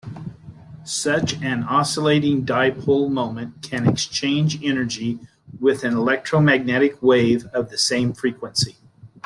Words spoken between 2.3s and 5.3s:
dipole moment can exchange energy